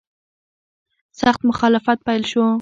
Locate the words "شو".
2.31-2.45